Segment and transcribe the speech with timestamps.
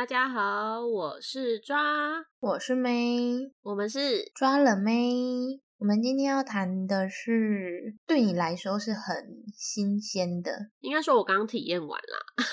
[0.00, 1.76] 大家好，我是抓，
[2.40, 5.60] 我是妹，我们是抓了妹。
[5.76, 12.46] 我们今天要谈的是对你来说是很新鲜的，应该说我刚体验完啦。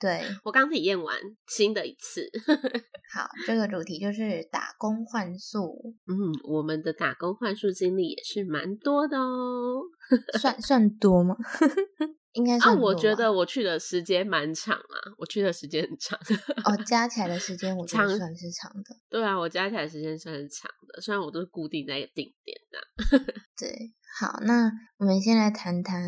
[0.00, 1.14] 对我刚体验完
[1.46, 2.26] 新的一次。
[3.12, 5.94] 好，这个主题就是打工换宿。
[6.06, 9.82] 嗯，我们的打工换宿经历也是蛮多的哦。
[10.40, 11.36] 算算多吗？
[12.32, 16.16] 应该啊，我觉得我去的时间蛮长啊，我去的时间很长
[16.64, 18.96] 哦，加起来的时间我觉得算是长的。
[19.08, 23.18] 对啊，我加起来时间算是长的，虽然我都是固定在一个定点的。
[23.58, 26.00] 对，好，那我们先来谈谈，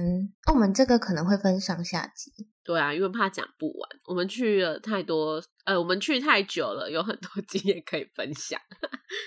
[0.46, 2.30] 那我们这个可能会分上下集。
[2.62, 8.60] 对啊，因为怕讲不完，我们去了太多，呃，我们去太久了，有很多经验可以分享，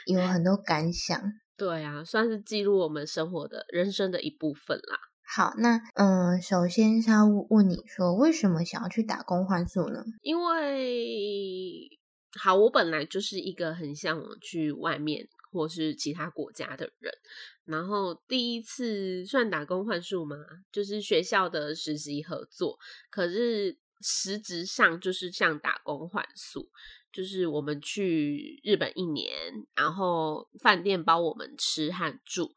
[0.08, 1.22] 有很多感想。
[1.58, 5.00] 对啊，算是记录我们生活的人生的一部分啦。
[5.28, 10.04] 好，那嗯，首先是要问你说，为什么想要去打工换宿呢？
[10.22, 11.90] 因为
[12.40, 17.12] 好，我本来就是一个很向往去外面或是其他国家的人，
[17.64, 20.36] 然后第一次算打工换宿嘛，
[20.72, 22.78] 就是学校的实习合作，
[23.10, 26.70] 可是实质上就是像打工换宿，
[27.16, 29.32] 就是我们去日本一年，
[29.76, 32.52] 然后饭店包我们吃和住，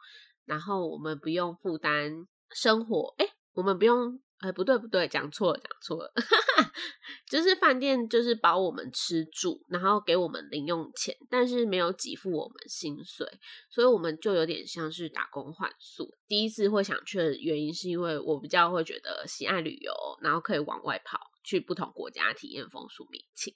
[0.45, 2.27] 然后我们不用负担。
[2.51, 6.11] 生活哎，我们不用哎，不对不对，讲错了讲错了，
[7.29, 13.29] 就是饭店就是包我们吃住，然后给我们零用钱，但是没有给付我们薪水，
[13.69, 16.11] 所以我们就有点像是打工换宿。
[16.27, 19.93] 第一次会想去的原因是因为我比较会觉得喜爱旅游，
[20.23, 23.53] 然后可以往外跑，去不同国家体验风俗民情。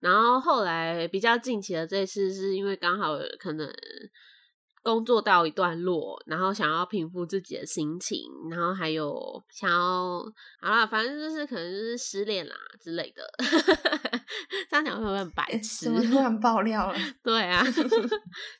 [0.00, 3.72] 然后后来比较近期的这次是因为刚好可能。
[4.80, 8.18] 工作到一段落，然后想要平复自己的心情，
[8.50, 9.12] 然后还有
[9.50, 10.24] 想要
[10.62, 13.22] 好啦，反正就是可能就是失恋啦之类的。
[14.70, 15.86] 这样讲会不会很白痴？
[15.86, 16.98] 怎么突然爆料了？
[17.22, 17.62] 对啊，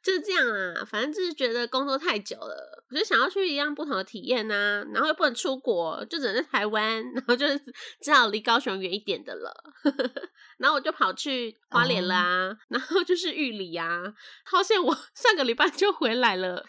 [0.03, 0.85] 就是这样啊。
[0.85, 4.85] 反正就是觉得工作太久了，我就想要去一样不同的体验呐。
[4.93, 7.61] 然后又不能出国，就只能在台湾， 然后就是
[8.01, 9.53] 只好离高雄远一点的了。
[10.59, 14.03] 然后我就跑去花莲啦， 然后就是玉里啊。
[14.45, 16.65] 好险，我上个礼拜就回来了。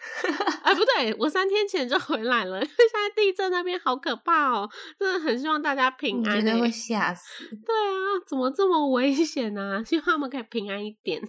[0.62, 2.56] 哎，不对，我三天前就回来了。
[2.56, 6.36] 因为现在地震那边好可怕哦，真的很希望大家平安。
[6.36, 7.44] 真的会吓死。
[7.66, 9.82] 对啊，怎么这么危险呢？
[9.84, 11.20] 希望他们可以平安一点。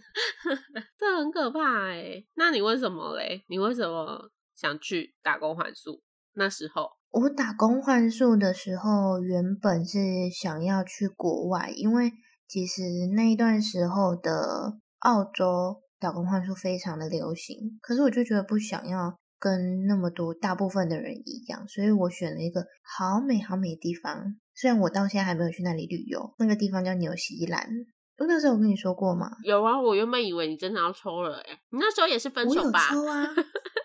[1.00, 2.24] 这很可怕哎。
[2.36, 3.44] 那你为什么嘞？
[3.48, 4.30] 你为什么
[4.62, 6.04] 想去打工换宿？
[6.34, 9.98] 那时候我打工换宿的时候，原本是
[10.30, 12.12] 想要去国外，因为。
[12.54, 12.82] 其实
[13.16, 24.36] 那一段时候的澳洲打工换宿非常的流行，可是我就觉得不想要跟那么多大部分的人一样，所以我选了一个好美好美的地方。
[24.54, 27.70] 虽然我到现在还没有去那里旅游，那个地方叫纽西兰。
[28.18, 29.32] 那时候我跟你说过吗？
[29.46, 32.90] 有啊，我原本以为你真的要抽了哎，你那时候也是分手吧？
[32.90, 33.24] 抽啊，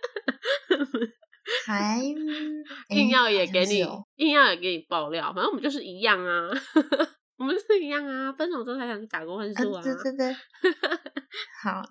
[1.66, 2.00] 还
[2.90, 3.78] 硬要也给你，
[4.16, 6.48] 硬要也给你爆料，反正我们就是一样啊。
[7.38, 9.82] 我们是一样啊，分手之后才想去打工换宿啊。
[9.82, 10.32] 对对对，
[11.62, 11.82] 好，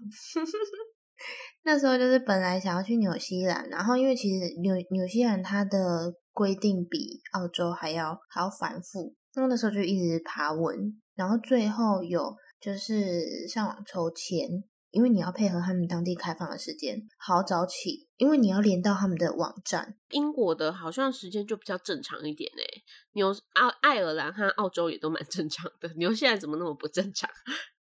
[1.63, 14.49] 那时候就是本来想要去纽西兰，然后因为其实纽纽西兰它的规定比澳洲还要还要繁复，那那时候就一直爬文，然后最后有就是上网抽签。
[14.95, 19.97] 因为你要配合他们当地开放的时间，好早起，因为你要连到他们的网站。
[20.11, 27.29] 英国的好像时间就比较正常一点诶，纽澳爱尔兰和澳洲也都蛮正常的，纽西兰怎么那么不正常？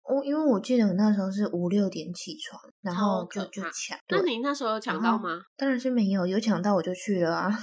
[0.01, 3.97] 我因为我记得我那时候是五六点起床，然后就就抢。
[4.09, 5.39] 那你那时候有抢到吗？
[5.55, 7.47] 当然是没有，有抢到我就去了啊。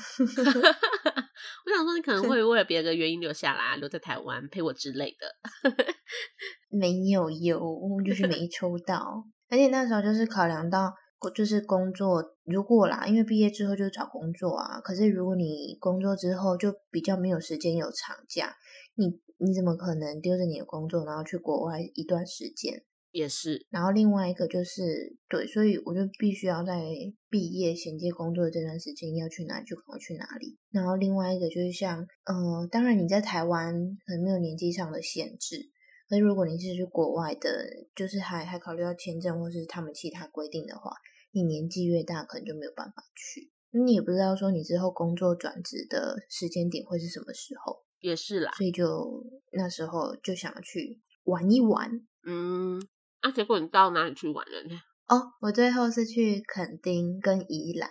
[1.66, 5.36] 我想说你可能会 为了别的原因留下来，留在台湾陪我之类的。
[6.70, 7.60] 没有有，
[8.06, 9.24] 就是没抽到。
[9.50, 10.94] 而且那时候就是考量到，
[11.34, 14.80] 就是工作，如果啦，因为毕业之后就找工作啊。
[14.80, 18.54] 可是如果你工作之后就比较没有时间有长假，
[18.94, 22.82] 你你怎么可能丢着你的工作，然后去国外一段时间？
[23.12, 23.66] 也是。
[23.70, 26.80] 然后另外一个就是对，所以我就必须要在
[27.28, 30.56] 毕业衔接工作的这段时间要去哪里就赶快去哪里。
[30.70, 33.74] 然后另外一个就是像，呃，当然你在台湾
[34.06, 35.70] 可能没有年纪上的限制。
[36.10, 37.64] 那如果你是去国外的，
[37.94, 40.90] 就是还还考虑到签证或是他们其他规定的话，
[41.30, 43.50] 你年纪越大，可能就没有办法去。
[43.72, 48.50] 你也不知道说你之后工作转职的时间点会是什么时候，也是啦。
[48.56, 51.88] 所以就那时候就想要去玩一玩。
[52.26, 52.82] 嗯，
[53.20, 54.74] 啊，结果你到哪里去玩了呢？
[55.06, 57.88] 哦，我最后是去垦丁跟宜兰。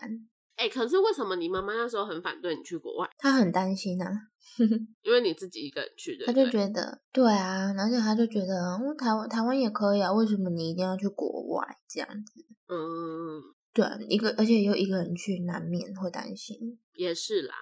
[0.59, 3.09] 哎、可是为什么你妈妈那时候很反对你去国外？
[3.17, 4.11] 她很担心啊，
[5.03, 6.45] 因为你自己一个人去，的，她就？
[6.49, 12.45] 觉得对啊，而且她就觉得，嗯，台湾台湾也可以啊，为什么你一定要去国外这样子？
[12.67, 13.41] 嗯，
[13.73, 16.77] 对啊，一个而且又一个人去，难免会担心。
[16.93, 17.55] 也是啦，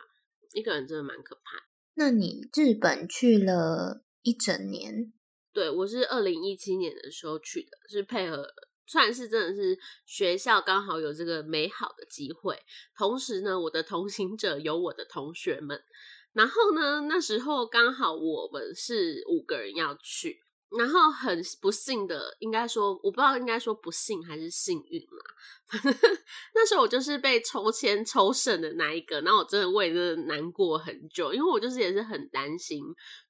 [0.54, 1.42] 一个人真的蛮可怕。
[1.94, 5.14] 那你日本去了一整年，
[5.54, 8.48] 对我是二零一七年的时候去的，是配合，
[8.88, 12.60] 算是真的是学校刚好有这个美好的机会，
[12.98, 15.80] 同时呢，我的同行者有我的同学们，
[16.34, 20.42] 然后呢，那时候刚好我们是五个人要去。
[20.78, 25.80] 然后很不幸的，应该说我不知道应该说不幸还是幸运嘛。
[26.54, 32.84] 那时候我就是被抽签抽剩的那一个，然后我真的为这难过很久，因为我就是也是很担心，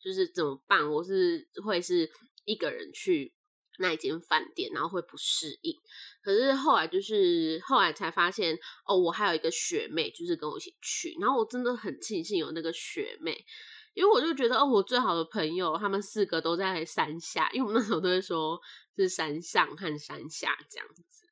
[0.03, 0.89] 就是怎么办？
[0.89, 2.09] 我是会是
[2.45, 3.31] 一个人去
[3.77, 5.75] 那一间饭店，然后会不适应。
[6.21, 13.45] 可是后来就是后来才发现，哦，我还有一个学妹，就是跟我一起去，然后我真的很庆幸有那个学妹。
[13.93, 18.61] 因为我就觉得，哦，我最好的朋友，他们四个都在山下，因为我们那时候都会说
[18.95, 21.26] 是山上和山下这样子。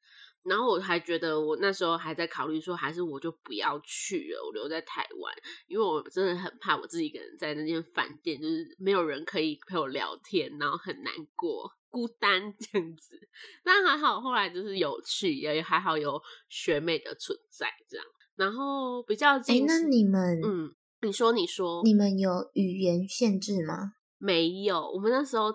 [0.46, 5.34] 然后我还觉得，我那时候还在考虑说，还是我就不要去了，我留在台湾，
[5.68, 13.18] 因为我真的很怕我自己一个人在那间饭店，就是没有人可以陪我聊天，然后很难过、孤单这样子。
[13.64, 18.06] 但还好，后来就是有趣，也还好有学妹的存在这样。
[18.36, 23.94] 然后比较哎，近那，你们，嗯，你说，你说，你们有语言限制吗？
[24.18, 25.54] 没有，我们那时候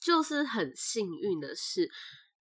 [0.00, 1.88] 就是很幸运的是，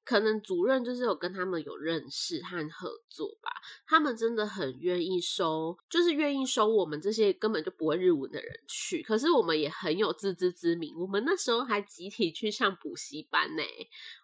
[0.03, 3.51] 可能主任就是有跟他们有认识和合作吧，
[3.86, 9.03] 他们真的很愿意收，就是愿意收我们这些根本就不会日文的人去。
[9.03, 13.63] 可是我们也很有自知之明，我们那时候还集体去上补习班呢，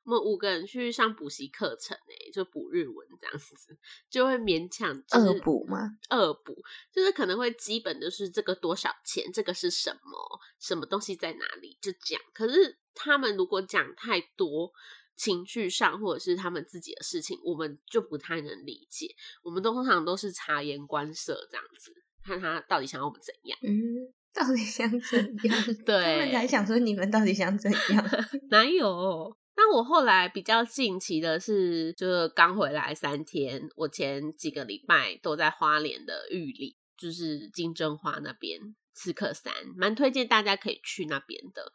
[0.04, 3.78] 我们五个人去上补习课程呢，就补日文这样子，
[4.10, 5.78] 就会勉强就是恶补吗？
[6.10, 6.56] 恶补，
[6.92, 12.20] 就是可能会基本就是这个多少钱，这个是什么，什么东西在哪里，就讲。
[12.34, 14.74] 可是他们如果讲太多
[15.18, 19.08] 情绪上或者是他们自己的事情，我们就不太能理解。
[19.44, 21.92] 我们通常都是察言观色这样子，
[22.24, 23.58] 看他到底想要我们怎样。
[23.64, 25.76] 嗯，到底想怎 样？
[25.84, 28.06] 对 他们才想说你们到底想怎样？
[28.52, 29.36] 哪有？
[29.60, 41.74] 那我后来比较近期的是，就是刚回来三天，我前几个礼拜都在花莲的玉里，就是金针花那边刺客山，蛮推荐大家可以去那边的。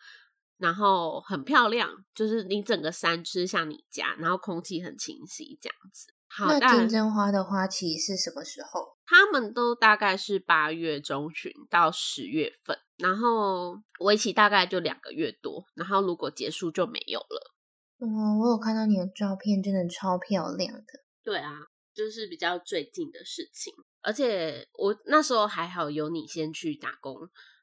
[0.63, 6.15] 然后很漂亮，就是你整个山就是像你家，然后空气很清晰这样子。
[6.29, 8.97] 好，那金针花的花期是什么时候？
[9.05, 17.53] 他们都大概是八月中旬到十月份，然后为期大概就两个月多，然后如果结束就没有了。
[17.99, 20.85] 嗯，我有看到你的照片，真的超漂亮的。
[21.25, 21.53] 对啊，
[21.93, 27.17] 就是比较最近的事情，而且我那时候还好有你先去打工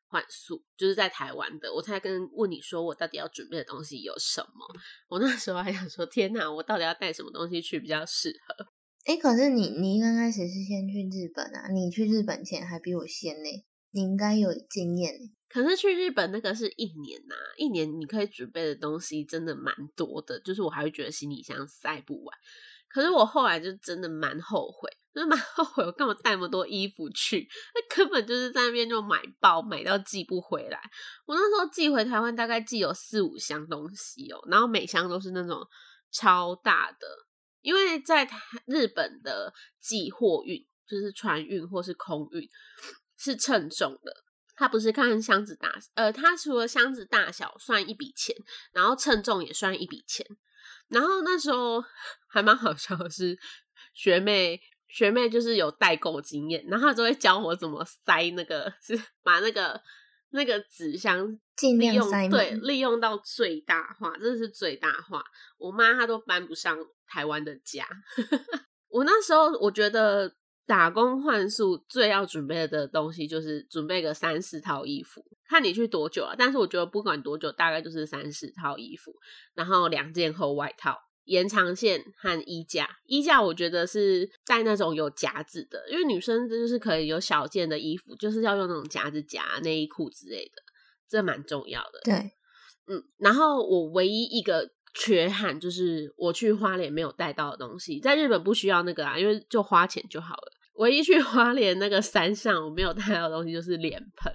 [0.10, 4.68] 换宿，就是在台湾的，我才跟问你说我到底要准备的东西有什么。
[5.08, 8.66] 我那时候还想说，天哪，我到底要带什么东西去比较适合？
[9.06, 11.72] 哎，可是你你刚开始是先去日本啊？
[11.72, 13.50] 你去日本前还比我先呢，
[13.92, 15.14] 你应该有经验。
[15.48, 22.38] 可是去日本那个是一年呐、一年你可以准备的东西真的蛮多的，就是我还会觉得行李箱塞不完。
[22.90, 30.80] 可是我后来就真的蛮后悔，就是蛮后悔我干嘛带那么多衣服去，那根本就是在那边就买爆，买到寄不回来。
[31.26, 35.66] 我那时候寄回台湾大概寄有四五箱东西哦，然后每箱都是那种
[36.12, 37.08] 超大的，
[37.62, 42.50] 因为在台日本的寄货运就是船运或是空运
[43.18, 44.12] 是称重的。
[44.56, 48.36] 它不是看箱子大，呃，它除了箱子大小算一笔钱，
[48.74, 50.26] 然后称重也算一笔钱。
[50.90, 51.82] 然后那时候
[52.30, 53.38] 还蛮好笑的是，
[53.94, 59.82] 学妹学妹就是有代购经验，然后她就会教我怎么塞那个，是把那个
[60.30, 65.24] 那个纸箱尽利用量塞满对利用到最大化，真的是最大化。
[65.58, 67.88] 我妈她都搬不上台湾的家。
[68.90, 76.36] 我那时候我觉得打工换宿最要准备的东西就是准备个三四套衣服，看你去多久啊。
[76.38, 79.12] 但是我觉得不管多久，大概就是三四套衣服，
[79.54, 80.98] 然后两件厚外套。
[81.30, 90.62] 延长线和衣架，衣架我觉得是带那种有夹子的，因为女生就是可以有小件的衣服，就是要用那种夹子夹内衣裤之类的，
[91.08, 92.02] 这蛮重要的。
[92.04, 92.16] 对，
[92.88, 100.52] 嗯，然后我唯一一个缺憾就是我去花莲没有带到的东西，在日本不需要那个啊，因为就花钱就好了。
[100.80, 104.34] 唯一去花莲那个山上我没有带到的东西就是脸盆。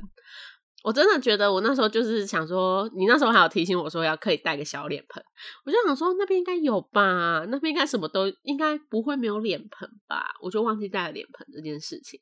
[0.84, 5.24] 我真的觉得我那时候就是想说，你那时候还有提醒我说要可以带个小脸盆，
[5.64, 12.20] 我就想说那边应该有吧，那边应该什么都应该不会没有脸盆吧，我就忘记带了脸盆这件事情。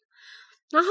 [0.71, 0.89] 然后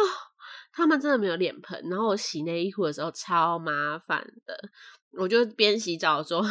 [0.73, 4.69] 他们真的没有脸盆，然后我洗内衣裤的时候超麻烦的，
[5.17, 6.43] 我就边洗澡的时候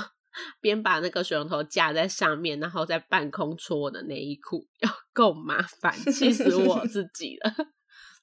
[0.63, 7.53] 边把那个水龙头架在上面，然后在半空搓我的内衣裤， 要够麻烦，气死我自己了。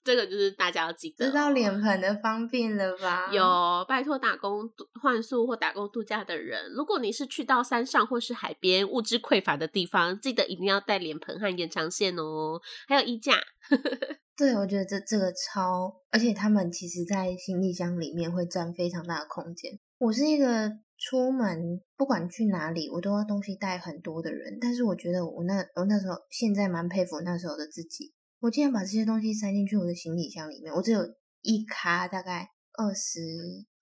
[0.08, 3.30] 这个就是大家要记得，知道脸盆的方便了吧？
[3.30, 4.62] 有拜托打工
[5.02, 13.34] 换宿或打工度假的人，如果你是去到山上或是海边物质匮乏的地方，记得一定要带脸盆和延长线哦，还有衣架。
[14.38, 19.78] 对，我觉得这这个超，而且他们其实在行李箱里面会占非常大的空间。
[19.98, 28.14] 我是一个出门不管去哪里，我都要东西带很多的人，但是我觉得我那我那时候现在蛮佩服那时候的自己。
[28.40, 31.02] 我竟然把这些东西塞进去我的行李箱里面，我只有
[31.42, 33.20] 一卡，大概二十，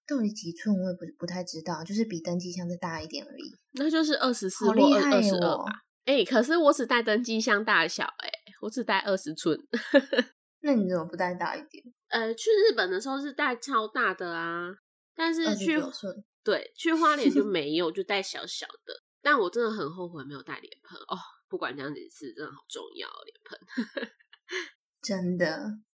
[0.08, 3.58] 到底几寸我也不不太知道，就是比登机箱再大一点而已。
[3.74, 5.66] 那就是二十四或二十二吧？
[6.06, 8.30] 哎，可是我只带登机箱大小，哎，
[8.62, 9.60] 我只带二十寸。
[10.62, 11.84] 那你怎么不带大一点？
[12.08, 14.70] 呃，去日本的时候是带超大的啊，
[15.16, 15.82] 但是去
[16.44, 19.04] 对去花莲就 没有，就带小小的。
[19.22, 21.18] 但我真的很后悔没有带脸盆哦，
[21.50, 24.10] 不管讲几次，真的好重要脸盆。
[25.02, 25.46] 真的，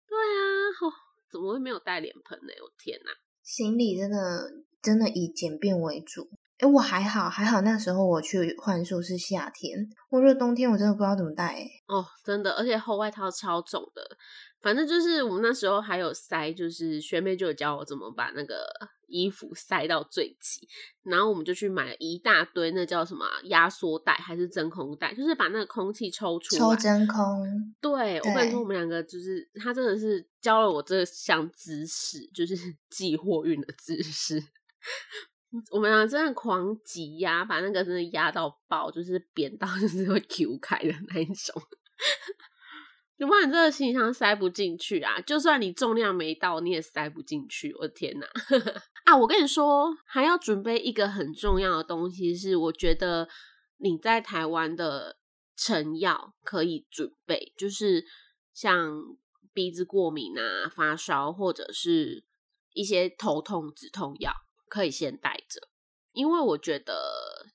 [0.07, 0.43] 对啊，
[0.81, 0.93] 哦，
[1.31, 2.53] 怎么会没有带脸盆呢？
[2.63, 3.11] 我天哪，
[3.43, 6.31] 行李真的真的以简便为主。
[6.61, 11.67] 哎，我还好，还好那时候我去换宿是夏天，我如果冬天我真的不知道怎么带。
[11.87, 14.17] 哦，真的，而且厚外套超重的。
[14.61, 18.67] 反正就是我们那时候还有塞，就是学妹就有教我怎么把那个
[19.07, 20.69] 衣服塞到最紧，
[21.03, 27.75] 然后我们就去买了一大堆，那叫什么压缩袋还是真空袋，就是把那个空气抽出来，抽真空。
[27.81, 32.55] 对，我跟你说，我们两个就是他真的是教了我这项姿势，就是
[32.91, 34.45] 寄货运的姿势。
[35.73, 41.63] 我们俩真的狂挤压，把那个真的压到爆，就是扁到 就是会 Q 开的那一种。
[43.17, 45.21] 你不然这个行李箱塞不进去啊！
[45.21, 47.71] 就算你重量没到，你也塞不进去。
[47.75, 48.27] 我的天哪！
[49.05, 53.29] 啊，我跟你说，还要准备一个很重要的东西，是我觉得
[53.77, 55.19] 你在台湾的
[55.55, 58.03] 成药可以准备，就是
[58.55, 58.91] 像
[59.53, 62.25] 鼻子过敏啊、发烧或者是
[62.73, 64.33] 一些头痛止痛药，
[64.71, 65.69] 可以先带着。
[66.13, 66.93] 因为我觉得，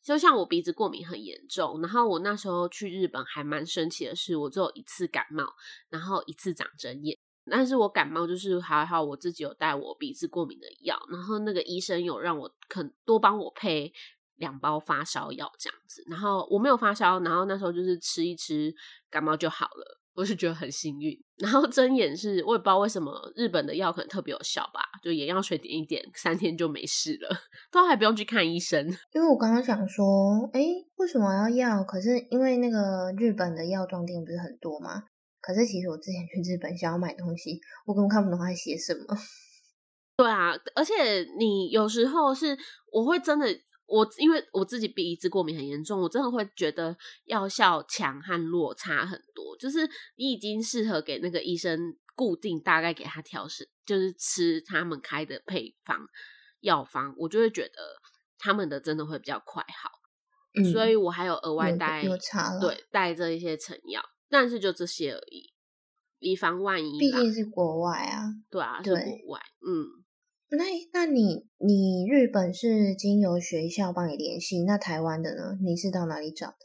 [0.01, 5.43] 就像我鼻子过敏很严重，然后我那时候去日本还蛮神奇的是，我只有一次感冒，
[5.89, 7.17] 然后一次长针眼。
[7.51, 13.91] 但是我感冒就是还好，我自己有带我鼻子过敏的药，然后那个医生有让我肯多帮我配
[14.37, 18.73] 两包发烧药这样子，然后我没有发烧，然后那时候就是吃一吃
[19.09, 19.99] 感冒就好了。
[20.15, 27.37] 我是觉得很幸运，然后睁眼是我也不知道为什么日本的药可能特别有效吧，就眼药水点一点，三天就没事了，
[27.69, 28.87] 都还不用去看医生。
[29.13, 30.05] 因为我刚刚想说，
[30.53, 30.61] 哎，
[30.95, 31.83] 为什么要药？
[31.83, 35.03] 可是因为那个日本的药妆店不是很多吗？
[35.41, 39.17] 可是其实我之前去日本想要买东西，我根本看不懂他在写什么。
[40.15, 40.93] 对啊，而且
[41.37, 42.57] 你有时候是
[42.91, 43.47] 我会真的。
[43.87, 49.55] 我因为我自己鼻子过敏很严重，我真的会觉得药效强和弱差很多。
[49.57, 56.05] 就是你已经适合给那个医生固定大概给他调试，就是吃他们开的配方
[56.61, 58.01] 药方，我就会觉得
[58.39, 59.91] 他们的真的会比较快好。
[60.71, 62.01] 所以我还有额外带，
[62.61, 65.53] 对，带着一些成药，但是就这些而已，
[66.19, 66.97] 以防万一。
[66.97, 70.04] 毕竟是国外啊，对啊，是国外，嗯。
[70.49, 75.57] 那那你你日本是经由学校帮你联系，那台湾的呢？
[75.61, 76.57] 你是到哪里找的？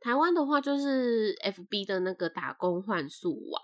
[0.00, 3.62] 台湾的话就是 F B 的那个打工换宿网，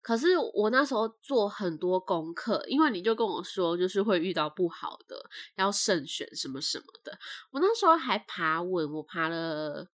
[0.00, 5.16] 可是我那时候做很多功课，因为你就跟我说就是会遇到不好的，
[5.56, 7.18] 要慎选什么什么的。
[7.50, 9.90] 我那时候还爬文，我爬了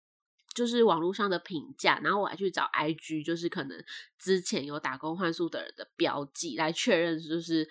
[0.54, 3.84] 就是网络上的评价，然后我还去找 I G，就是可能
[4.18, 7.68] 之前有打工换宿的人的标记来确认，就是。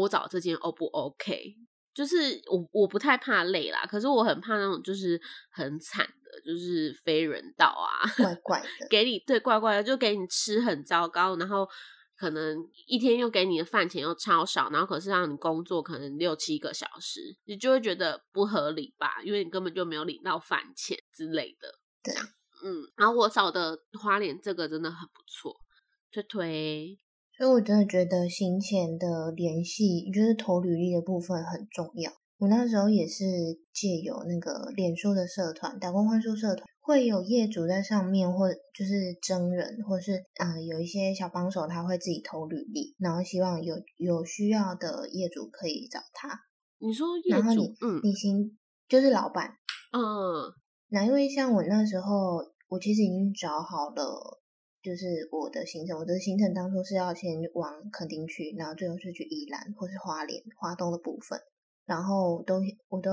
[0.00, 1.56] 我找这件 O 不 OK？
[1.94, 5.20] 就是我我不太怕累啦，可是我很怕那种就是
[5.52, 11.64] 很惨的，就是非人道啊， 怪怪的，给你对怪怪的，就给你吃很糟糕，然后
[12.16, 12.58] 可能
[12.88, 19.22] 一天又给你的饭钱又超少，然后可是让你工作可能六七个小时，你就会觉得不合理吧？
[19.22, 21.78] 因为你根本就没有领到饭钱之类的。
[22.02, 22.22] 对啊，
[22.64, 25.54] 嗯，然后我找的花莲这个真的很不错，
[26.10, 26.98] 推推。
[27.36, 32.12] 所以我真的觉得行前的联系，就是投履历的部分很重要。
[32.38, 33.24] 我我那时候也是
[33.72, 46.38] 借由那个脸书的社团，打工换宿社团，会有业主在上面，或就是真人，或是嗯有一些小帮手，他会自己投履历，然后希望有有需要的业主可以找他。
[46.80, 48.58] 你说业主，然后你嗯你行
[48.90, 49.54] 就是老板，
[49.92, 50.52] 嗯
[50.90, 54.42] 那因为像我那时候，我其实已经找好了，
[54.84, 55.98] 就是我的行程。
[55.98, 61.40] 我的行程当初是要先往垦丁去，然后最后是去宜兰或是花莲、花东的部分。
[61.86, 63.10] 然后都我都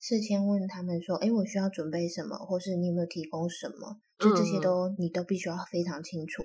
[0.00, 4.00] 事先问他们说，哎，我需要准备什么，或是你有没有提供什么？
[4.18, 6.42] 就这些嗯都、你都必须要非常清楚，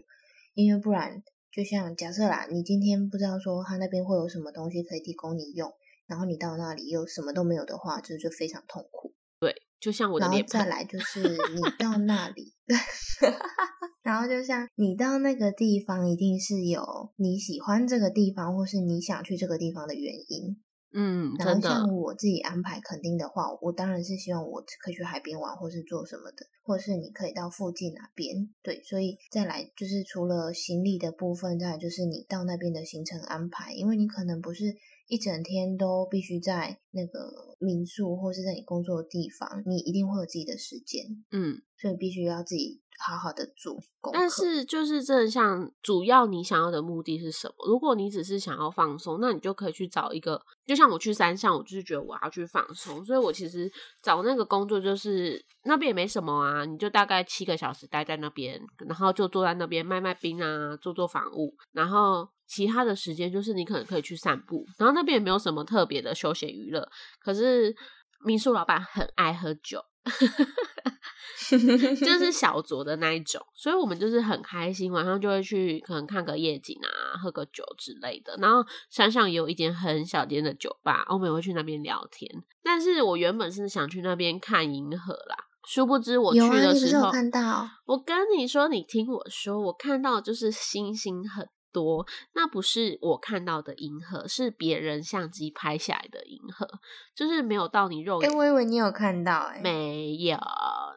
[0.54, 1.22] 因为不然，
[1.52, 5.74] 就像假设啦，你今天不知道说他那边会有什么东西可以提供你用，
[6.08, 9.14] 然后你到那里又什么都没有的话，这就非常痛苦。
[9.40, 12.54] 对，就像我的然后，再来就是你到那里，
[14.06, 20.62] 然后就像你到那个地方，一定是有你喜欢这个地方，或是你想去这个地方的原因。
[20.94, 28.48] 嗯，然后像我自己安排肯定的话，我当然是希望我可以去海边玩，或是做什么的，或者是你可以到附近哪边。
[28.62, 34.66] 对，所以再来就是除了行李的部分，再来就是你到那边的行程安排，因为你可能不是
[35.08, 41.64] 一整天都必须在那个民宿或是在你工作的地方，你一定会有自己的时间，嗯。
[41.78, 44.20] 所以必须要自己好好的做功课。
[44.20, 47.54] 但是就是真的像主要你想要的目的是什么？
[47.68, 53.72] 如果你只是想要放松，那你就可以去找一个，就像我去山上，我就是觉得我要去放松，所以我其实
[54.02, 66.88] 找那个工作就是那边也没什么啊，你就大概七个小时待在那边，然后就坐在那边卖卖冰啊，做做房务，然后其他的时间就是你可能可以去散步，然后那边也没有什么特别的休闲娱乐，
[67.20, 67.76] 可是
[68.24, 69.82] 民宿老板很爱喝酒。
[72.00, 78.36] 就是小酌的那一种，所以我们就是很开心，晚上就会去可能看个夜景啊，喝个酒之类的。
[78.40, 82.30] 然后山上也有一间很小间的酒吧，我们也会去那边聊天。
[82.64, 85.36] 但是我原本是想去那边看银河啦，
[85.68, 87.70] 殊不知我去的时候，有看到？
[87.86, 96.66] 我跟你说，你听我说，我看到就是星星很多，那不是我看到的银河，是别人相机拍下来的银河，
[97.14, 100.40] 就是没有到你肉哎、眼我以为你有看到、哎，没有，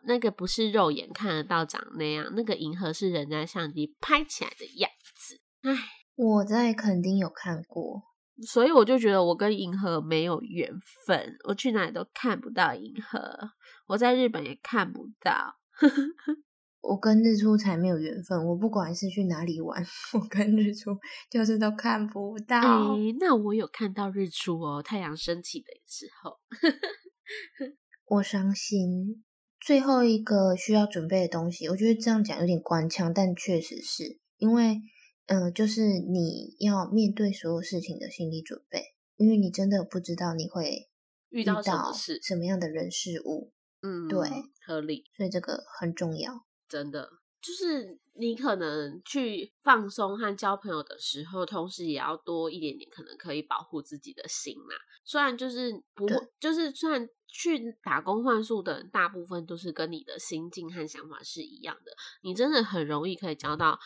[0.04, 5.40] 那个不是肉眼看得到长那样，那个银河是人家相机拍起来的样子。
[5.62, 5.74] 哎，
[6.14, 8.04] 我在肯定有看过。
[8.46, 10.70] 所以我就觉得我跟银河没有缘
[11.04, 13.50] 分，我去哪里都看不到银河，
[13.88, 15.56] 我在日本也看不到。
[16.80, 20.96] 我跟日出才没有缘分，我不管是去哪里玩，我跟日出
[21.30, 22.94] 就是都看不到。
[22.94, 26.38] 哎、那我有看到日出哦，太阳升起的时候。
[28.06, 29.24] 我伤心。
[29.60, 34.80] 最后一个需要准备的东西，我觉得这样讲有点官腔，但确实是因为，
[35.26, 40.88] 嗯、就是你要面对所有事情的心理准备，因为你真的不知道你会
[41.30, 41.60] 遇遇到
[41.92, 44.30] 什么样的人事物，嗯，对，
[44.64, 45.04] 合理。
[45.16, 46.46] 所以这个很重要。
[46.68, 54.76] 真的，就是你可能去放松和交朋友的时候，同时也要多一点点，可能可以保护自己的心啦。
[55.04, 63.78] 虽然就是不会，就是虽然去打工换宿的人，大部分都是跟你的心境和想法是一样的，你真的很容易可以交到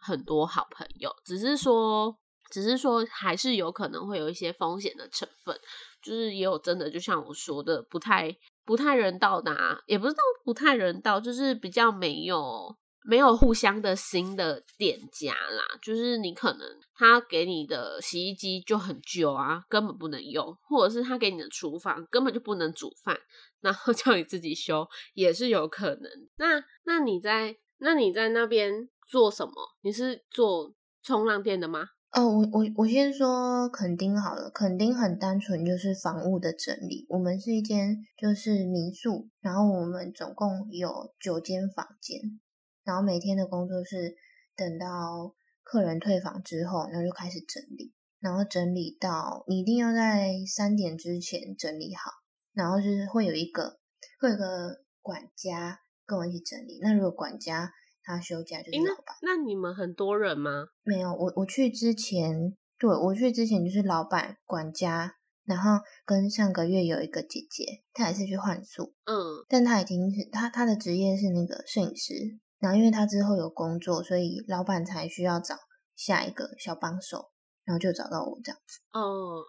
[0.00, 2.18] 很多好朋友，只是说。
[2.50, 5.58] 只是说，还是有可能会有一些风险的成分，
[6.02, 15.64] 就是也有真的，就像我说的，不太不太人道的、啊，也不是到不太人道，就是比较没有没有互相的新的店家啦。
[15.82, 23.18] 就是你可能他给你的洗衣机就很旧啊，根本不能用，或者是他给你的厨房根本就不能煮饭，
[23.60, 26.10] 然后 叫你自己修也是有可能。
[26.36, 29.52] 那那你在那你在那边做什么？
[29.82, 31.90] 你是做冲浪店的吗？
[32.12, 37.04] 哦，我我我先说垦丁好了，垦丁很单纯，就是房屋的整理。
[37.10, 42.40] 我们是一间就是民宿，然后我们总共有九间房间，
[42.84, 44.14] 然后每天的工作是
[44.56, 52.10] 等到客人退房之后，然后就开始整理，然后整理到你一定要在三点之前整理好，
[52.54, 53.78] 然后就是会有一个
[54.20, 56.78] 会有一个管家跟我一起整理。
[56.80, 57.70] 那如果管家
[58.06, 59.16] 他休假就是老板。
[59.20, 60.68] 那你们很多人吗？
[60.84, 65.72] 没有，我我去之前，对我去之前就是老板、管家，然后
[66.04, 72.14] 跟上个月有一个姐姐，她也是去换宿，嗯，但她已经是她她的职业是那个摄影师，
[72.60, 75.56] 然后因为她之后有工作，所以老板才需要找
[75.96, 77.32] 下一个小帮手，
[77.64, 78.80] 然后就找到我这样子。
[78.92, 79.42] 哦，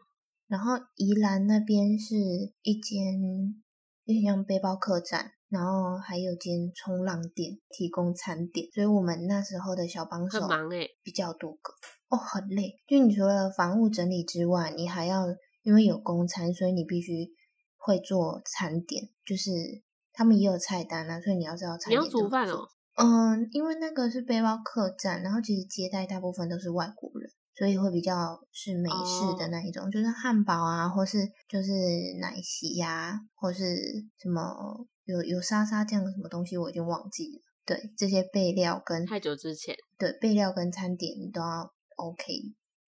[0.47, 2.15] 然后宜兰那边是
[2.63, 3.19] 一间
[4.05, 11.73] 有点像背包客栈，然后还有间冲浪店提供餐点，所以我们那时候的小帮手很忙诶、比较多个
[12.09, 12.73] 哦，很累。
[12.87, 15.25] 就你除了房屋整理之外，你还要
[15.63, 17.29] 因为有公餐，所以你必须
[17.77, 19.51] 会做餐点，就是
[20.11, 22.03] 他们也有菜单啊，所以你要知道菜你点。
[22.03, 22.67] 要煮饭哦。
[22.95, 31.71] 嗯，因为那个是背包客栈，然后其实接待大部分都是外国人，所以会比较是美式的那一种，就是汉堡啊，或是就是
[32.19, 33.63] 奶昔呀，或是
[34.17, 34.41] 什么
[35.07, 37.41] 有有沙沙酱什么东西，我已经忘记了。
[37.65, 42.23] 对，这些备料跟太久之前，对备料跟餐点你都要 OK，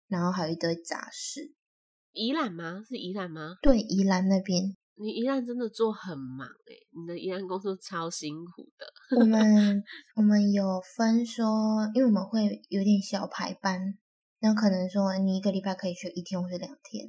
[0.08, 1.52] 然后还有一堆杂事。
[2.12, 2.82] 宜兰吗？
[2.86, 3.56] 是宜兰吗？
[3.62, 4.76] 对，宜兰那边。
[4.94, 9.18] 你宜兰真的做很忙哎，你的宜兰工作超辛苦的。
[9.18, 9.82] 我们
[10.16, 13.98] 我们有分说，因为我们会有点小排班，
[14.40, 17.06] 那可能说你一个礼拜可以休一天或者两天，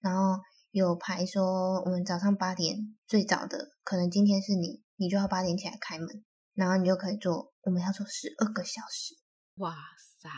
[0.00, 6.06] 然后有排说我们早上八点最早的，可能今天是你，你就要八点起来开门，
[6.54, 9.16] 然后你就可以做，我们要做十二个小时。
[9.56, 9.74] 哇
[10.20, 10.28] 塞！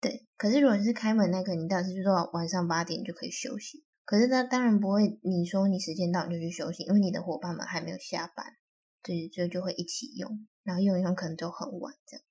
[0.00, 3.84] 对，可是如果是开门那个，你当然是说晚上八点就可以休息。
[4.04, 8.46] 可是他当然不会，你说你时间到你就去休息，因为你的伙伴们还没有下班，
[9.02, 12.24] 对，所以就会一起用，然后用一用可能就很晚这样。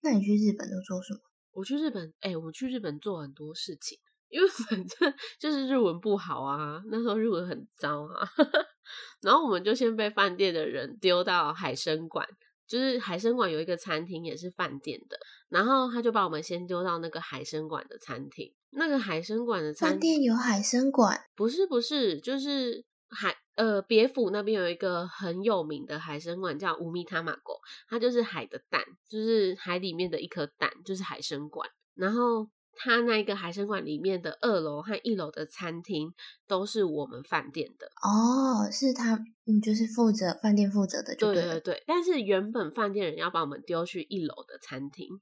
[0.00, 1.20] 那你去日本都做什么？
[1.52, 8.28] 我去日本，哎，我去日本做很多事情，因为反正就是日文不好啊，那时候日文很糟啊，
[9.22, 12.26] 然后我们就先被饭店的人丢到海参馆。
[12.66, 15.18] 就是海参馆有一个餐厅，也是饭店的，
[15.50, 18.50] 然后他就把我们先丢到那个海参馆的餐厅。
[18.70, 21.20] 那个海参馆的饭店有海参馆？
[21.36, 31.68] 不是不是，就是海呃别府那边有一个很有名的海参馆，叫乌米塔玛狗，它就是海的蛋，就是海里面的一颗蛋，就是海参馆。
[31.94, 32.48] 然后。
[32.76, 36.12] 他那个海参馆里面的二楼和一楼的餐厅
[36.46, 39.14] 都是我们饭店的哦，是他，
[39.46, 41.82] 嗯，就是负责饭店负责的，对对对。
[41.86, 45.20] 但是原本饭店人要把我们丢去一楼的餐厅，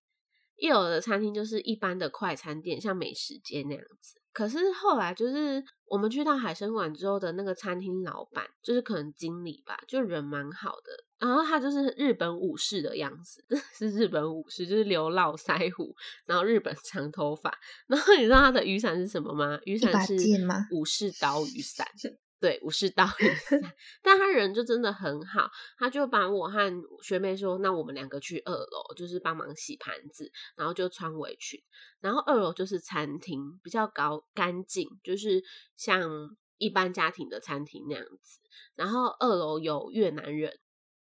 [0.56, 4.20] 一楼的餐厅就是一般的快餐店，像美食街那样子。
[4.32, 11.04] 可是后来就是我们去到海参馆之后的那个餐厅老板，就是可能经理吧，就人蛮好的。
[11.22, 13.44] 然后他就是日本武士的样子，
[13.78, 15.94] 是日本武士，就是留络腮胡，
[16.26, 17.56] 然后日本长头发。
[17.87, 19.56] 然后你知道他的雨伞是什么吗？
[19.64, 20.16] 雨伞是
[20.72, 21.87] 武士刀雨伞，
[22.40, 23.61] 对，武士刀雨伞。
[24.02, 31.62] 但他人就真的很好，他就把我和学妹说：“那我们两个去二楼，就是帮忙洗盘子，然后就穿围裙。
[32.00, 35.40] 然后二楼就是餐厅，比较高干净，就是
[35.76, 38.40] 像一般家庭的餐厅那样子。
[38.74, 40.58] 然后二楼有越南人。”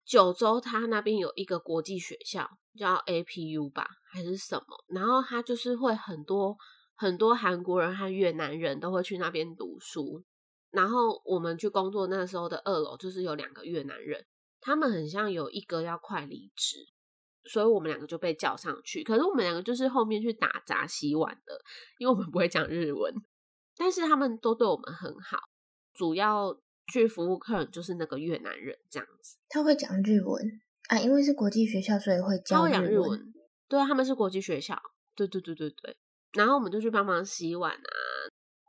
[0.09, 4.83] 九州它那边有一个国际学校叫 APU 吧，还是什么？
[4.87, 6.57] 然后它就是会很多
[6.95, 10.25] 很多韩国人和越南人都会去那边读书。
[10.71, 14.25] 然后我们去工作那时候的二楼就是有两个越南人，
[14.59, 16.77] 他们很像有一个要快离职，
[17.43, 19.03] 所以我们两个就被叫上去。
[19.03, 21.61] 可是我们两个就是后面去打杂洗碗的，
[21.99, 23.13] 因为我们不会讲日文，
[23.77, 25.37] 但是他们都对我们很好，
[25.93, 26.59] 主要。
[26.91, 33.33] 去服务客人就是那个越南人这样子，他会讲日文啊，因为是国际学校，所以会教日文。
[33.67, 34.77] 对啊，他们是国际学校，
[35.15, 35.97] 对对对对对。
[36.33, 37.93] 然后我们就去帮忙洗碗啊，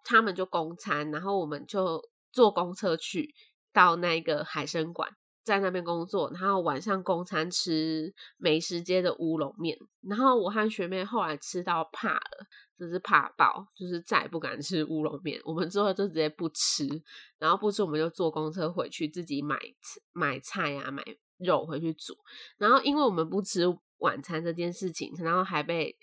[0.04, 2.00] 他们就供餐，然后我们就
[2.32, 3.34] 坐公车去
[3.72, 5.08] 到那个海参馆。
[5.42, 12.46] 在那边工作，然后晚上供餐吃美食街的乌龙面，然后我和学妹后来吃到怕了，
[12.80, 15.38] 就是怕爆，就是再也不敢吃乌龙面。
[15.44, 16.88] 我们之后就直接不吃，
[17.38, 19.58] 然后不吃我们就坐公车回去自己买
[20.14, 21.04] 买菜啊，买
[21.36, 22.16] 肉回去煮。
[22.56, 23.66] 然后因为我们不吃
[23.98, 25.94] 晚餐这件事情，然后还被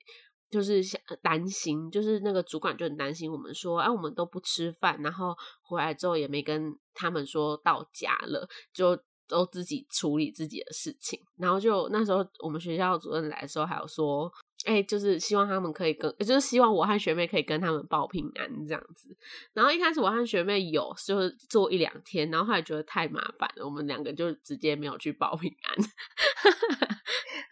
[0.51, 8.95] 就是想担心，就是那个主管就很担心我们说，哎，我们都不吃饭，然后回来之后也没跟他们说到家了，就。
[9.27, 14.31] 都自己处理自己的事情，然后就那时候我们学校主任来的时候，还有说，
[14.65, 19.15] 哎，就是希望他们可以跟，就是希望我和学妹可以跟他们报平安这样子。
[19.53, 25.77] 然后一开始我和学妹有就是做一两天，然后后来觉得太麻烦了，我们两个就直接没有去报平安。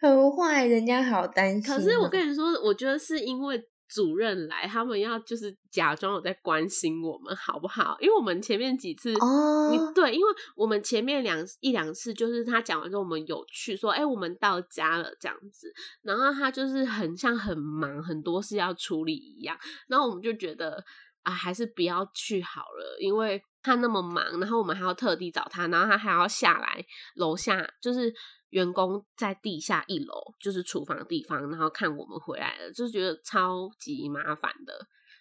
[0.00, 1.62] 很坏，人家好担心。
[1.62, 3.62] 可是我跟你说，我觉得是因为。
[3.88, 7.96] 主任来，他们要就是假装有在关心我们，好不好？
[8.00, 15.06] 因为我们前面几次，哦，对，因为我们前面两一两次，就是他讲完之后，我们有去说，哎，我们到家了。
[15.18, 15.72] 这样子，
[16.02, 19.56] 然后他就是很像很忙，很多事要处理一样，
[19.88, 20.84] 然后我们就觉得
[21.22, 26.84] 啊，还是不要去好了，因为他那么忙，然后我们还要特地找他，然后他还要下来
[27.16, 28.14] 楼下，就是。
[28.50, 34.72] 员工在地下一楼，就是厨房地方，然后看我们回来了，就是觉得超级麻烦的，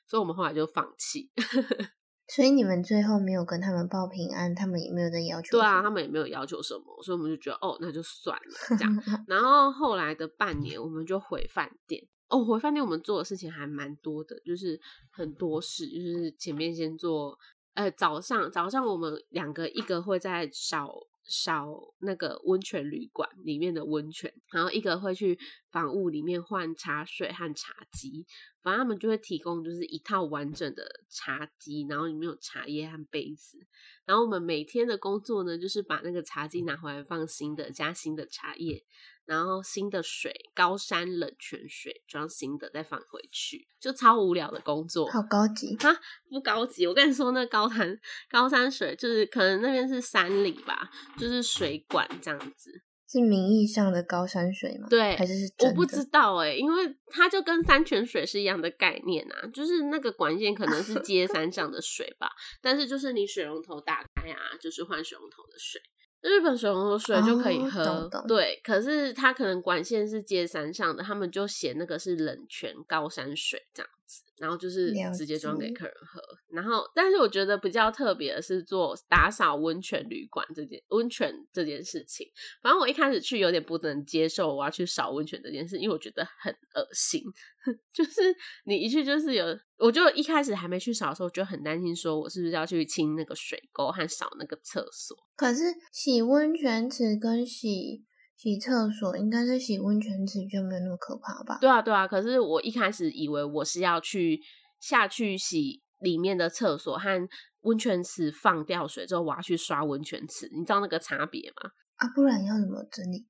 [0.07, 1.31] 所以我们后来就放弃。
[2.29, 5.57] 所以你们最后没有跟他们报平安，他们也没有在要求。
[5.57, 9.23] 对啊，他们也没有要求什么，所以我们就觉得哦，那就算了 这样。
[9.27, 12.07] 然后后来的半年，我们就回饭店。
[12.27, 14.79] 哦，回饭店我们做的事情还蛮多的，就是
[15.11, 17.37] 很多事，就是前面先做
[17.75, 25.37] 呃，早上早上我们两个一个会在扫扫那个温泉旅馆里面的温泉，然后一个会去
[25.71, 28.25] 房屋里面换茶水和茶几，
[28.61, 33.57] 反正他们就会提供就是一套完整的茶几，然后里面有茶叶和杯子。
[34.05, 38.85] 然后我们每天的工作呢，就是把那个茶几拿回来放新的，加新的茶叶，
[39.25, 45.09] 然后新的水，高山冷泉水装新的再放回去，就超无聊的工作。
[45.09, 45.95] 好高级哈，
[46.29, 46.85] 不高级。
[46.85, 52.83] 我跟你说，那高山高山水就是可能那边是山里吧，就是水管这样子。
[53.07, 54.87] 是名义上的高山水吗？
[54.89, 62.27] 对，还是是我不知道哎、因为它就跟山泉水是一样的概念啊，就是那个管线可能是 接山上的水吧，
[62.61, 65.79] 但是就是你水龙头打开啊，就是换水龙头的水。
[66.25, 67.69] 日本水龙头水就可以哦
[68.11, 68.59] 喝，对。
[68.63, 76.21] 可是它可能管线是接山上的，他们就写那个是冷泉高山水这样子，然后就是直接装给客人喝。
[76.49, 82.27] 然后，但是我觉得比较特别的是做打扫温泉旅馆这件温泉这件事情。
[82.61, 87.21] 反正我一开始去有点不能接受我要去扫温泉这件事，因为我觉得很恶心。
[87.91, 88.21] 就是
[88.65, 89.45] 你一去就是有，
[89.79, 95.17] 我就一开始还没去扫的时候，就很担心说我是不是要去清那个水沟和扫那个厕所。
[95.35, 98.03] 可是洗温泉池跟洗
[98.35, 101.57] 洗厕所，应该是洗温泉池就没有那么可怕吧？
[101.59, 102.07] 对啊，对啊。
[102.07, 104.39] 可是我一开始以为我是要去
[104.79, 107.27] 下去洗里面的厕所和
[107.61, 111.71] 温泉池放掉水之后，我要去刷温泉池，你知道那个差别吗？
[111.95, 113.25] 啊，不然要怎么整理？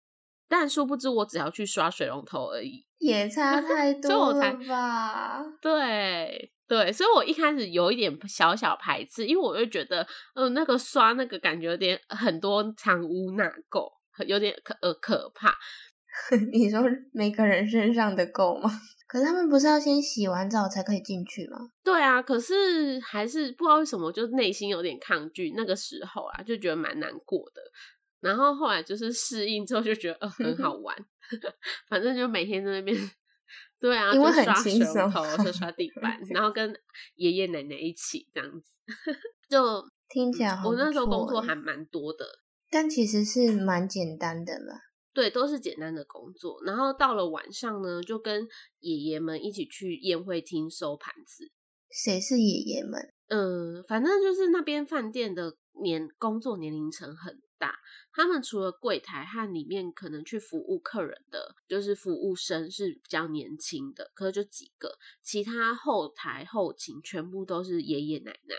[0.47, 2.85] 但殊不知我只要去刷水龙头而已。
[2.99, 5.43] 也差太 多了吧？
[5.61, 13.87] 对对，所以我一开始有一点小小排斥，因为我就觉得，呃，那个刷那个感觉有点很多藏污纳垢，
[14.25, 15.55] 有点可呃可怕。
[16.53, 18.69] 你说每个人身上的够吗？
[19.07, 21.57] 可是他们不是要先洗完澡才可以进去吗？
[21.83, 25.53] 对啊，可是还是不知道为什么，就内心有点抗拒。
[25.55, 27.61] 那个时候啊，就觉得蛮难过的。
[28.21, 30.95] 然后后来就是适应之后，就觉得呃很好玩，
[31.87, 32.97] 反正就每天在那边，
[33.79, 36.73] 对啊，因为刷水轻松龙头，就刷地板，然后跟
[37.15, 38.79] 爷爷奶奶一起这样子，
[39.47, 42.25] 就听起来好我那时候工作欸还蛮多的，
[42.69, 44.81] 但其实是蛮简单的啦。
[45.13, 46.61] 对，都是简单的工作。
[46.65, 48.47] 然后到了晚上呢，就跟
[48.79, 51.51] 爷爷们一起去宴会厅收盘子。
[51.89, 53.13] 谁是爷爷们？
[53.27, 57.75] 嗯，反正就是那边饭店的年工作年龄层很大，
[58.11, 68.55] 他们除了柜台和里面可能去服务客人的，就是服务生是比较年轻的，可是就几个，其他后台后勤全部都是爷爷奶奶，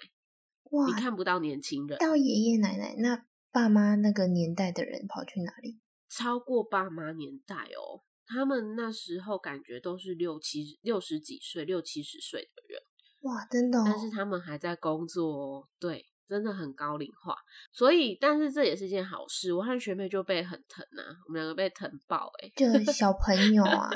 [0.70, 5.80] 哇你，看不到年轻人，到爷爷奶奶那爸妈那个年代的人跑去哪里？
[6.10, 8.04] 超过爸妈年代哦。
[8.26, 12.78] 他们那时候感觉都是六七六十几岁、六七十岁的人。
[13.22, 17.34] 哇，真的、哦，但是他们还在工作哦，对，真的很高龄化，
[17.72, 19.54] 所以，但是这也是件好事。
[19.54, 23.88] 我和学妹就被很疼啊，我们两个被疼爆哎、就小朋友啊，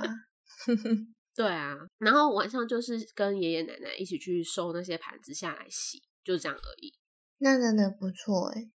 [1.36, 6.94] 对啊，然后晚上就是跟爷爷奶奶一起去收那些盘子下来洗，就这样而已。
[7.36, 8.70] 那真的不错哎。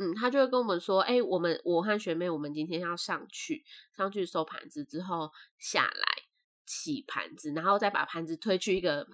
[0.00, 3.62] 嗯，他就会跟我们说，哎、我们我和学妹，我们今天要上去，
[3.94, 6.22] 上去收盘子之后下来
[6.64, 9.06] 洗盘子，然后再把盘子推去一个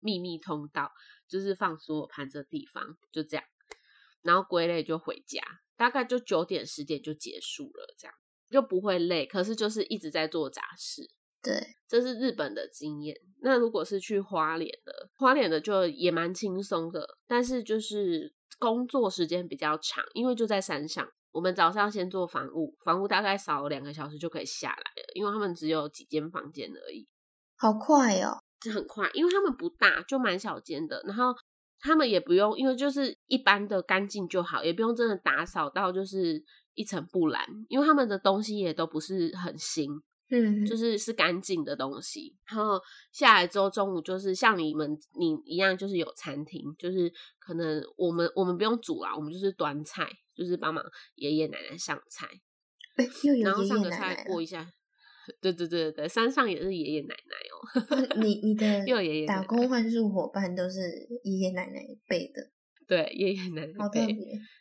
[0.00, 0.92] 秘密通道，
[1.26, 3.44] 就是放所有盘子的地方，就这样，
[4.20, 5.42] 然后归类就回家，
[5.78, 8.14] 大概就九点十点就结束了，这样
[8.50, 11.08] 就不会累，可是就是一直在做杂事。
[11.42, 13.16] 对，这是日本的经验。
[13.40, 21.06] 那如果是去花莲的，花莲的就也蛮轻松的，但是就是工作时间比较长，因为就在山上。
[21.32, 27.08] 我们早上先做房屋，房屋大概扫两个小时就可以下来了，因为他们只有几间房间而已，
[27.56, 28.38] 好快哦。
[28.60, 31.02] 这很快，因为他们不大，就蛮小间的。
[31.04, 31.34] 然后
[31.80, 36.40] 他们也不用，因为就是一般的干净就好，也不用真的打扫到就是
[36.74, 39.90] 一尘不染，因为他们的东西也都不是很新，
[40.30, 42.34] 嗯，就是是干净的东西。
[42.46, 42.80] 然后
[43.12, 50.84] 下来之后，中午就是像你们你一样，就是有餐厅，就是可能我们我们不用煮啦，我们就是端菜，就是帮忙
[51.16, 52.26] 爷爷奶奶上菜，
[52.96, 54.24] 哎又有然后上个菜。
[54.26, 54.70] 过一下。
[55.40, 57.56] 对对对对对，山上也是爷爷奶奶哦、
[57.96, 60.80] 啊 你你的又有爷爷打工换宿伙伴都是
[61.22, 62.50] 爷爷奶奶辈的，
[62.86, 64.16] 对，爷爷奶奶辈好特别。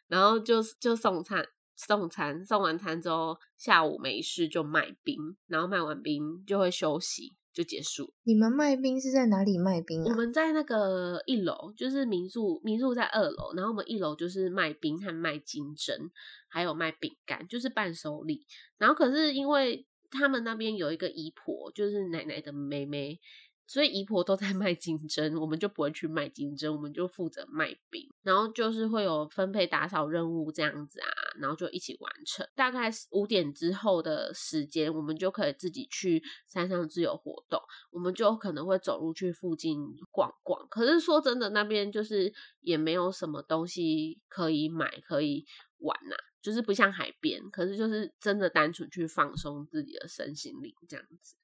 [0.08, 1.46] 然后就就送餐，
[1.88, 5.18] 送餐，送完餐之后，下午没事就卖冰，
[5.48, 8.14] 然后卖完冰就会休息，就结束。
[8.24, 10.16] 你们卖冰是在哪里卖冰我啊？
[10.16, 16.10] 们在那个一楼，就是民宿，民宿在二楼，然后我们一楼就是卖冰和卖金针，
[16.48, 18.46] 还有卖饼干，就是伴手礼。
[18.78, 23.20] 然后可是因为他们那边有一个姨婆，就是奶奶的妹妹，
[23.66, 28.08] 所以姨婆都在卖金针，我们就不会去卖金针，我们就负责卖饼。
[28.22, 31.08] 然后就是会有分配打扫任务这样子啊，
[31.40, 32.48] 然后就一起完成。
[32.56, 37.60] 大概五点之后的时间，我们就可以自己去山上自由活动。
[37.90, 39.78] 我们就可能会走路去附近
[40.12, 40.68] 逛逛。
[40.70, 45.46] 可是说真的，那边就是也没有什么东西可以买可以
[45.80, 47.42] 玩呐，就是不像海边。
[47.50, 51.36] 可是就是真的单纯去放松自己的身心灵这样子，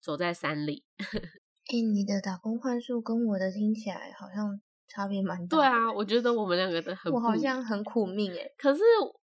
[0.00, 0.84] 走在山里。
[1.66, 5.56] 哎，你的打工换数跟我的听起来好像差别蛮大。
[5.56, 8.50] 对啊，我觉得我们两个的很，我好像很苦命哎。
[8.58, 8.82] 可是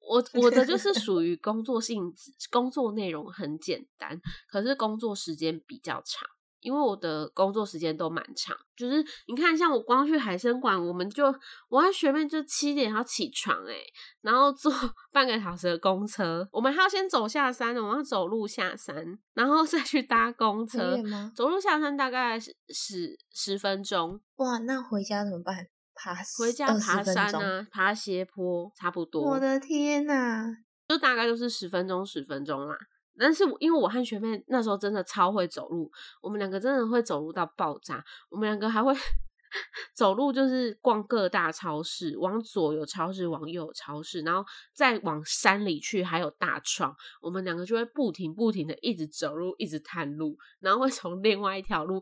[0.00, 6.28] 我我的就是 属于工作性质，工作内容很简单，可是工作时间比较长。
[6.60, 11.26] 因为我的工作时间都蛮长，就是你看，像我光去海参馆，我们就
[11.68, 13.74] 我和学妹就七点要起床哎，
[14.22, 14.72] 然后坐
[15.12, 20.96] 半个小时的公车，我们还要先走下山，我们要走路下山，然后再去搭公车。
[21.34, 24.20] 走路下山大概是十十分钟。
[24.36, 25.66] 哇，那回家怎么办？
[25.94, 29.22] 爬回家爬山啊，爬斜坡差不多。
[29.22, 30.56] 我的天呐，
[30.88, 32.76] 就大概就是十分钟，十分钟啦。
[33.20, 35.90] 但是因为我和学妹那时候真的超会走路，
[36.22, 38.02] 我们两个真的会走路到爆炸。
[38.30, 38.94] 我们两个还会
[39.94, 46.94] 走路，就是逛各大超市，往左有超市，往右有超市，然后再往山里去还有大创。
[47.20, 52.00] 我们两个就会不停不停的一直走路，一直探路，然后会从另外一条路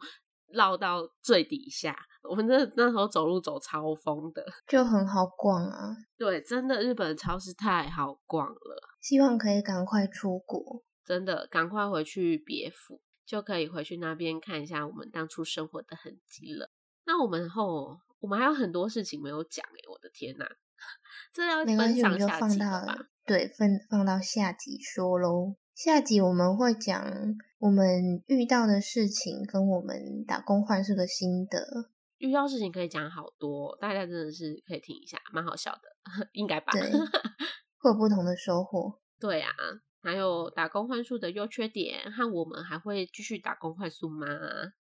[0.52, 1.96] 绕到最底下。
[2.22, 5.96] 我们那那时候走路走超疯的，就很好逛啊。
[6.18, 10.82] 对，真的日本超市太好逛了，希望可以赶快出国。
[11.08, 16.70] 真的，赶快回去别府，就可以回去那边看一下我们当初生活的痕迹了。
[17.06, 20.46] 那我们后，我们还有很多事情没有讲哎，我的天呐，
[21.32, 23.08] 这要分上下集吧？
[23.24, 25.56] 对，分放到下集说喽。
[25.74, 27.02] 下集我们会讲
[27.58, 31.88] 我们遇到的事情，跟我们打工换宿的心得。
[32.18, 35.88] 遇到事情可以讲好多，大家真的是可以听一下，蛮好笑的，
[36.34, 36.72] 应该吧？
[36.72, 36.82] 对，
[37.80, 39.00] 会有不同的收获。
[39.18, 39.50] 对啊。
[40.02, 44.26] 还有打工换宿的优缺点，和我们还会继续打工换宿吗？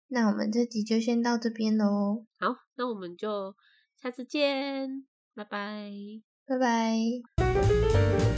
[0.08, 2.26] 那我们这集就先到这边喽。
[2.38, 3.54] 好，那我们就
[4.00, 5.90] 下次见，拜拜，
[6.46, 8.33] 拜拜。